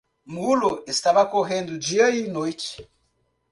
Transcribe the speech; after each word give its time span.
Mulo 0.25 0.83
estava 0.87 1.23
correndo 1.27 1.77
dia 1.77 2.09
e 2.09 2.27
noite. 2.27 2.89